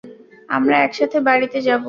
আমরা 0.49 0.75
একসাথে 0.77 1.17
বাড়িতে 1.27 1.59
যাবো। 1.61 1.79